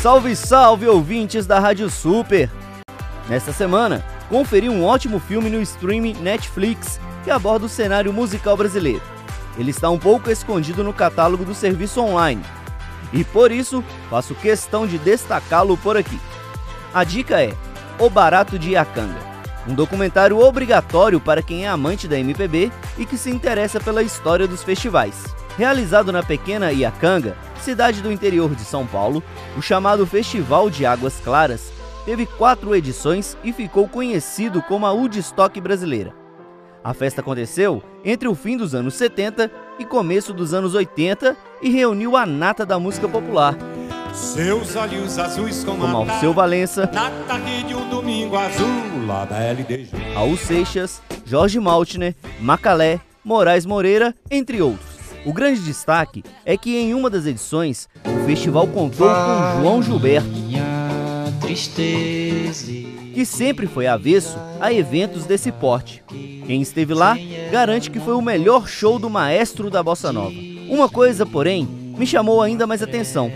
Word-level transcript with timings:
Salve, 0.00 0.36
salve, 0.36 0.86
ouvintes 0.86 1.44
da 1.44 1.58
Rádio 1.58 1.90
Super! 1.90 2.48
Nesta 3.28 3.52
semana, 3.52 4.04
conferi 4.28 4.68
um 4.68 4.84
ótimo 4.84 5.18
filme 5.18 5.50
no 5.50 5.60
streaming 5.60 6.14
Netflix 6.20 7.00
que 7.24 7.32
aborda 7.32 7.66
o 7.66 7.68
cenário 7.68 8.12
musical 8.12 8.56
brasileiro. 8.56 9.02
Ele 9.58 9.72
está 9.72 9.90
um 9.90 9.98
pouco 9.98 10.30
escondido 10.30 10.84
no 10.84 10.92
catálogo 10.92 11.44
do 11.44 11.52
serviço 11.52 12.00
online 12.00 12.44
e 13.12 13.24
por 13.24 13.50
isso 13.50 13.82
faço 14.08 14.36
questão 14.36 14.86
de 14.86 14.98
destacá-lo 14.98 15.76
por 15.76 15.96
aqui. 15.96 16.20
A 16.94 17.02
dica 17.02 17.42
é 17.42 17.52
O 17.98 18.08
Barato 18.08 18.56
de 18.56 18.70
Iacanga, 18.70 19.18
um 19.66 19.74
documentário 19.74 20.38
obrigatório 20.38 21.18
para 21.18 21.42
quem 21.42 21.64
é 21.64 21.68
amante 21.68 22.06
da 22.06 22.16
MPB 22.16 22.70
e 22.96 23.04
que 23.04 23.18
se 23.18 23.30
interessa 23.30 23.80
pela 23.80 24.04
história 24.04 24.46
dos 24.46 24.62
festivais. 24.62 25.24
Realizado 25.58 26.12
na 26.12 26.22
pequena 26.22 26.70
Iacanga, 26.70 27.36
cidade 27.60 28.00
do 28.00 28.12
interior 28.12 28.54
de 28.54 28.62
São 28.62 28.86
Paulo, 28.86 29.20
o 29.56 29.60
chamado 29.60 30.06
Festival 30.06 30.70
de 30.70 30.86
Águas 30.86 31.18
Claras 31.18 31.72
teve 32.04 32.26
quatro 32.26 32.76
edições 32.76 33.36
e 33.42 33.52
ficou 33.52 33.88
conhecido 33.88 34.62
como 34.62 34.86
a 34.86 34.92
Woodstock 34.92 35.60
brasileira. 35.60 36.14
A 36.84 36.94
festa 36.94 37.22
aconteceu 37.22 37.82
entre 38.04 38.28
o 38.28 38.36
fim 38.36 38.56
dos 38.56 38.72
anos 38.72 38.94
70 38.94 39.50
e 39.80 39.84
começo 39.84 40.32
dos 40.32 40.54
anos 40.54 40.76
80 40.76 41.36
e 41.60 41.70
reuniu 41.70 42.16
a 42.16 42.24
nata 42.24 42.64
da 42.64 42.78
música 42.78 43.08
popular. 43.08 43.56
Seus 44.14 44.76
olhos 44.76 45.18
azuis 45.18 45.64
como, 45.64 45.80
como 45.80 45.96
Alceu 45.96 46.32
Valença, 46.32 46.88
na 46.92 47.10
tarde 47.26 47.64
de 47.64 47.74
um 47.74 47.88
domingo 47.88 48.36
azul, 48.36 48.68
lá 49.08 49.24
da 49.24 49.40
LDG. 49.40 49.90
Raul 50.14 50.36
Seixas, 50.36 51.02
Jorge 51.26 51.58
Maltner, 51.58 52.14
Macalé, 52.38 53.00
Moraes 53.24 53.66
Moreira, 53.66 54.14
entre 54.30 54.62
outros. 54.62 54.87
O 55.28 55.32
grande 55.34 55.60
destaque 55.60 56.24
é 56.42 56.56
que 56.56 56.74
em 56.74 56.94
uma 56.94 57.10
das 57.10 57.26
edições, 57.26 57.86
o 58.02 58.24
festival 58.24 58.66
contou 58.66 59.06
com 59.06 59.60
João 59.60 59.82
Gilberto, 59.82 60.26
que 63.12 63.26
sempre 63.26 63.66
foi 63.66 63.86
avesso 63.86 64.38
a 64.58 64.72
eventos 64.72 65.26
desse 65.26 65.52
porte. 65.52 66.02
Quem 66.46 66.62
esteve 66.62 66.94
lá 66.94 67.14
garante 67.52 67.90
que 67.90 68.00
foi 68.00 68.14
o 68.14 68.22
melhor 68.22 68.66
show 68.66 68.98
do 68.98 69.10
maestro 69.10 69.68
da 69.68 69.82
bossa 69.82 70.10
nova. 70.10 70.34
Uma 70.66 70.88
coisa, 70.88 71.26
porém, 71.26 71.68
me 71.98 72.06
chamou 72.06 72.40
ainda 72.40 72.66
mais 72.66 72.82
atenção: 72.82 73.30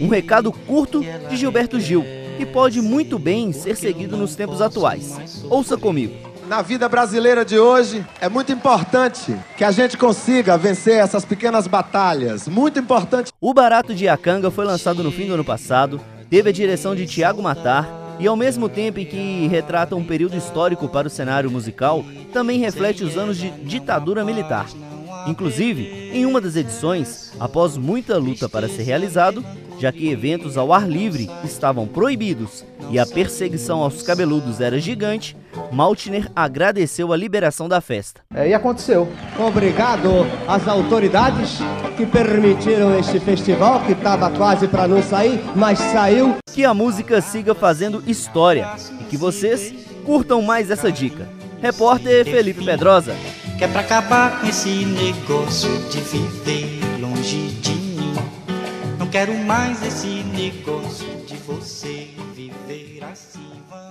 um 0.00 0.08
recado 0.08 0.50
curto 0.50 1.04
de 1.28 1.36
Gilberto 1.36 1.78
Gil, 1.78 2.06
que 2.38 2.46
pode 2.46 2.80
muito 2.80 3.18
bem 3.18 3.52
ser 3.52 3.76
seguido 3.76 4.16
nos 4.16 4.34
tempos 4.34 4.62
atuais. 4.62 5.44
Ouça 5.50 5.76
comigo. 5.76 6.33
Na 6.54 6.62
vida 6.62 6.88
brasileira 6.88 7.44
de 7.44 7.58
hoje, 7.58 8.06
é 8.20 8.28
muito 8.28 8.52
importante 8.52 9.36
que 9.56 9.64
a 9.64 9.72
gente 9.72 9.98
consiga 9.98 10.56
vencer 10.56 10.94
essas 11.00 11.24
pequenas 11.24 11.66
batalhas. 11.66 12.46
Muito 12.46 12.78
importante. 12.78 13.32
O 13.40 13.52
Barato 13.52 13.92
de 13.92 14.04
Iacanga 14.04 14.52
foi 14.52 14.64
lançado 14.64 15.02
no 15.02 15.10
fim 15.10 15.26
do 15.26 15.34
ano 15.34 15.44
passado, 15.44 16.00
teve 16.30 16.50
a 16.50 16.52
direção 16.52 16.94
de 16.94 17.08
Tiago 17.08 17.42
Matar 17.42 18.16
e, 18.20 18.28
ao 18.28 18.36
mesmo 18.36 18.68
tempo 18.68 19.00
em 19.00 19.04
que 19.04 19.48
retrata 19.48 19.96
um 19.96 20.04
período 20.04 20.36
histórico 20.36 20.88
para 20.88 21.08
o 21.08 21.10
cenário 21.10 21.50
musical, 21.50 22.04
também 22.32 22.60
reflete 22.60 23.02
os 23.02 23.16
anos 23.16 23.36
de 23.36 23.50
ditadura 23.50 24.24
militar. 24.24 24.66
Inclusive, 25.26 26.10
em 26.12 26.24
uma 26.24 26.40
das 26.40 26.54
edições, 26.54 27.32
após 27.40 27.76
muita 27.76 28.16
luta 28.16 28.48
para 28.48 28.68
ser 28.68 28.84
realizado, 28.84 29.44
já 29.78 29.92
que 29.92 30.08
eventos 30.08 30.56
ao 30.56 30.72
ar 30.72 30.88
livre 30.88 31.30
estavam 31.44 31.86
proibidos 31.86 32.64
e 32.90 32.98
a 32.98 33.06
perseguição 33.06 33.80
aos 33.80 34.02
cabeludos 34.02 34.60
era 34.60 34.78
gigante, 34.78 35.36
Maltner 35.72 36.30
agradeceu 36.34 37.12
a 37.12 37.16
liberação 37.16 37.68
da 37.68 37.80
festa. 37.80 38.20
É, 38.34 38.48
e 38.48 38.54
aconteceu. 38.54 39.08
Obrigado 39.38 40.08
às 40.46 40.66
autoridades 40.68 41.58
que 41.96 42.06
permitiram 42.06 42.98
este 42.98 43.20
festival 43.20 43.80
que 43.84 43.92
estava 43.92 44.30
quase 44.30 44.68
para 44.68 44.88
não 44.88 45.02
sair, 45.02 45.40
mas 45.54 45.78
saiu. 45.78 46.36
Que 46.52 46.64
a 46.64 46.74
música 46.74 47.20
siga 47.20 47.54
fazendo 47.54 48.02
história 48.06 48.68
e 49.00 49.04
que 49.04 49.16
vocês 49.16 49.72
curtam 50.04 50.42
mais 50.42 50.70
essa 50.70 50.90
dica. 50.90 51.28
Repórter 51.60 52.24
Felipe 52.24 52.64
Pedrosa. 52.64 53.14
Que 53.56 53.64
é 53.64 53.68
pra 53.68 53.80
acabar 53.80 54.40
com 54.40 54.46
esse 54.46 54.84
negócio 54.84 55.70
de 55.88 56.00
viver 56.00 56.80
longe 57.00 57.48
de 57.60 57.83
quero 59.14 59.32
mais 59.32 59.80
esse 59.80 60.24
negócio 60.24 61.06
de 61.24 61.36
você. 61.36 62.08